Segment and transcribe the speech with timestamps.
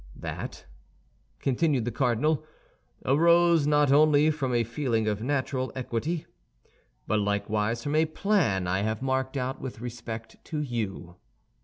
[0.15, 0.65] "That,"
[1.37, 2.43] continued the cardinal,
[3.05, 6.25] "arose not only from a feeling of natural equity,
[7.05, 11.17] but likewise from a plan I have marked out with respect to you."